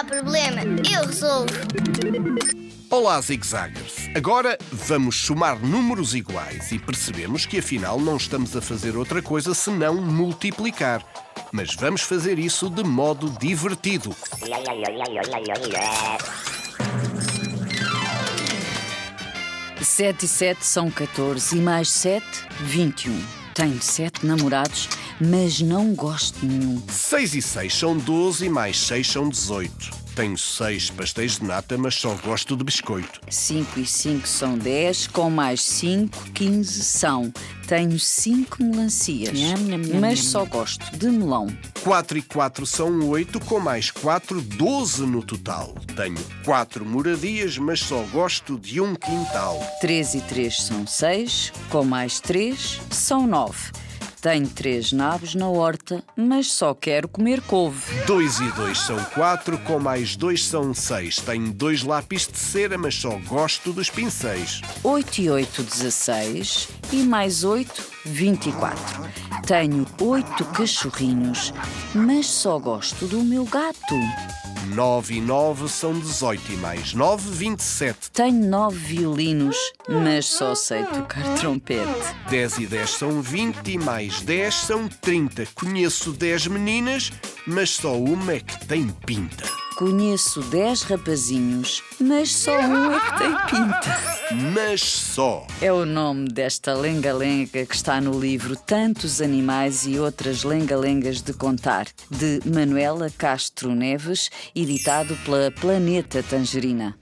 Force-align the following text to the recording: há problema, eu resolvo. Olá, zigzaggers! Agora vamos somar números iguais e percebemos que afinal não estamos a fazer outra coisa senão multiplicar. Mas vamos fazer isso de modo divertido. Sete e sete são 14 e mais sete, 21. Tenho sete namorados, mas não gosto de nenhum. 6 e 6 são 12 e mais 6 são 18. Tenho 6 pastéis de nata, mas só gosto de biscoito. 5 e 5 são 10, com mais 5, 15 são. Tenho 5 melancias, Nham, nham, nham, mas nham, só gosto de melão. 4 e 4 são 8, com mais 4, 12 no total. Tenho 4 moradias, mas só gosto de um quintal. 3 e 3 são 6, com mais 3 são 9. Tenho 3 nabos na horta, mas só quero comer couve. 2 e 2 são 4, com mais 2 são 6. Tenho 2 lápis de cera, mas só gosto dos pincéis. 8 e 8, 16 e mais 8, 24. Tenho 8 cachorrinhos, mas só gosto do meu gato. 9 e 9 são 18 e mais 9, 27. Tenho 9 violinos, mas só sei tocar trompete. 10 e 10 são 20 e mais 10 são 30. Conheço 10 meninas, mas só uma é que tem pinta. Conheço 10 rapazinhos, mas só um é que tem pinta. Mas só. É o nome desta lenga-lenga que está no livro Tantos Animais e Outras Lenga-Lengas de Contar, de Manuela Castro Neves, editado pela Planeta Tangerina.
há 0.00 0.04
problema, 0.04 0.62
eu 0.90 1.06
resolvo. 1.06 1.52
Olá, 2.88 3.20
zigzaggers! 3.20 4.08
Agora 4.14 4.58
vamos 4.72 5.20
somar 5.20 5.58
números 5.60 6.14
iguais 6.14 6.72
e 6.72 6.78
percebemos 6.78 7.44
que 7.44 7.58
afinal 7.58 8.00
não 8.00 8.16
estamos 8.16 8.56
a 8.56 8.62
fazer 8.62 8.96
outra 8.96 9.20
coisa 9.20 9.54
senão 9.54 9.96
multiplicar. 10.00 11.04
Mas 11.52 11.74
vamos 11.74 12.00
fazer 12.00 12.38
isso 12.38 12.70
de 12.70 12.82
modo 12.82 13.30
divertido. 13.38 14.16
Sete 19.82 20.24
e 20.24 20.28
sete 20.28 20.64
são 20.64 20.90
14 20.90 21.56
e 21.56 21.60
mais 21.60 21.90
sete, 21.90 22.46
21. 22.60 23.39
Tenho 23.54 23.82
sete 23.82 24.24
namorados, 24.24 24.88
mas 25.20 25.60
não 25.60 25.94
gosto 25.94 26.38
de 26.40 26.46
nenhum. 26.46 26.80
6 26.88 27.34
e 27.34 27.42
6 27.42 27.74
são 27.74 27.96
12 27.96 28.46
e 28.46 28.48
mais 28.48 28.78
6 28.78 29.06
são 29.06 29.28
18. 29.28 29.90
Tenho 30.20 30.36
6 30.36 30.90
pastéis 30.90 31.38
de 31.38 31.44
nata, 31.44 31.78
mas 31.78 31.94
só 31.94 32.14
gosto 32.16 32.54
de 32.54 32.62
biscoito. 32.62 33.22
5 33.30 33.80
e 33.80 33.86
5 33.86 34.28
são 34.28 34.58
10, 34.58 35.06
com 35.06 35.30
mais 35.30 35.62
5, 35.62 36.32
15 36.32 36.84
são. 36.84 37.32
Tenho 37.66 37.98
5 37.98 38.62
melancias, 38.62 39.32
Nham, 39.32 39.56
nham, 39.56 39.78
nham, 39.78 39.98
mas 39.98 40.18
nham, 40.18 40.30
só 40.30 40.44
gosto 40.44 40.84
de 40.94 41.08
melão. 41.08 41.46
4 41.82 42.18
e 42.18 42.22
4 42.22 42.66
são 42.66 43.08
8, 43.08 43.40
com 43.40 43.60
mais 43.60 43.90
4, 43.90 44.42
12 44.42 45.06
no 45.06 45.22
total. 45.22 45.74
Tenho 45.96 46.18
4 46.44 46.84
moradias, 46.84 47.56
mas 47.56 47.80
só 47.80 48.02
gosto 48.12 48.58
de 48.58 48.78
um 48.78 48.94
quintal. 48.94 49.58
3 49.80 50.16
e 50.16 50.20
3 50.20 50.62
são 50.62 50.86
6, 50.86 51.50
com 51.70 51.82
mais 51.82 52.20
3 52.20 52.78
são 52.90 53.26
9. 53.26 53.72
Tenho 54.20 54.46
3 54.46 54.92
nabos 54.92 55.34
na 55.34 55.48
horta, 55.48 56.04
mas 56.14 56.52
só 56.52 56.74
quero 56.74 57.08
comer 57.08 57.40
couve. 57.40 57.80
2 58.04 58.40
e 58.40 58.50
2 58.52 58.78
são 58.78 59.02
4, 59.14 59.56
com 59.60 59.78
mais 59.78 60.14
2 60.14 60.44
são 60.44 60.74
6. 60.74 61.16
Tenho 61.20 61.50
2 61.50 61.84
lápis 61.84 62.26
de 62.26 62.38
cera, 62.38 62.76
mas 62.76 62.94
só 62.96 63.18
gosto 63.26 63.72
dos 63.72 63.88
pincéis. 63.88 64.60
8 64.84 65.18
e 65.22 65.30
8, 65.30 65.62
16 65.62 66.68
e 66.92 66.96
mais 66.96 67.44
8, 67.44 67.82
24. 68.04 69.08
Tenho 69.46 69.86
8 70.00 70.44
cachorrinhos, 70.46 71.52
mas 71.94 72.26
só 72.26 72.58
gosto 72.58 73.06
do 73.06 73.22
meu 73.22 73.44
gato. 73.44 73.94
9 74.74 75.14
e 75.14 75.20
9 75.20 75.68
são 75.68 75.98
18 75.98 76.52
e 76.52 76.56
mais 76.56 76.94
9, 76.94 77.30
27. 77.30 78.10
Tenho 78.12 78.48
9 78.48 78.76
violinos, 78.76 79.56
mas 79.88 80.26
só 80.26 80.54
sei 80.54 80.84
tocar 80.84 81.34
trompete. 81.34 82.14
10 82.28 82.58
e 82.58 82.66
10 82.66 82.90
são 82.90 83.20
20 83.20 83.66
e 83.66 83.78
mais 83.78 84.20
10 84.20 84.54
são 84.54 84.88
30. 84.88 85.46
Conheço 85.54 86.12
10 86.12 86.46
meninas, 86.46 87.10
mas 87.46 87.70
só 87.70 87.96
uma 87.96 88.34
é 88.34 88.40
que 88.40 88.66
tem 88.66 88.88
pinta. 89.04 89.59
Conheço 89.80 90.42
10 90.42 90.82
rapazinhos, 90.82 91.82
mas 91.98 92.30
só 92.30 92.54
um 92.54 92.92
é 92.92 93.00
que 93.00 93.18
tem 93.18 93.30
pinta. 93.30 94.20
Mas 94.52 94.82
só. 94.82 95.46
É 95.58 95.72
o 95.72 95.86
nome 95.86 96.28
desta 96.28 96.74
lenga-lenga 96.74 97.64
que 97.64 97.74
está 97.74 97.98
no 97.98 98.20
livro 98.20 98.54
Tantos 98.56 99.22
Animais 99.22 99.86
e 99.86 99.98
Outras 99.98 100.44
Lenga-Lengas 100.44 101.22
de 101.22 101.32
Contar, 101.32 101.86
de 102.10 102.42
Manuela 102.44 103.08
Castro 103.16 103.74
Neves, 103.74 104.30
editado 104.54 105.16
pela 105.24 105.50
Planeta 105.50 106.22
Tangerina. 106.22 106.99